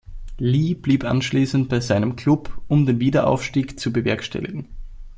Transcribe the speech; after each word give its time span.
Lee 0.39 0.73
blieb 0.73 1.03
anschließend 1.03 1.69
bei 1.69 1.79
seinem 1.79 2.15
Klub, 2.15 2.59
um 2.67 2.87
den 2.87 2.99
Wiederaufstieg 2.99 3.79
zu 3.79 3.93
bewerkstelligen. 3.93 4.65